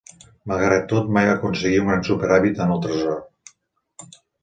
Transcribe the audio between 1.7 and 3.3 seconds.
un gran superàvit en el Tresor.